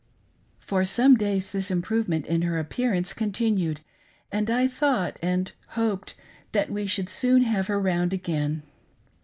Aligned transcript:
For 0.59 0.83
some 0.83 1.15
days 1.15 1.51
this 1.51 1.69
improvement 1.69 2.25
in 2.25 2.41
her 2.41 2.57
appearance 2.57 3.13
con 3.13 3.31
tinued, 3.31 3.81
and. 4.31 4.49
I 4.49 4.67
thought, 4.67 5.17
and 5.21 5.51
hoped, 5.77 6.15
that 6.53 6.71
we 6.71 6.87
should 6.87 7.07
soon 7.07 7.43
have 7.43 7.67
her 7.67 7.79
round 7.79 8.11
again. 8.11 8.63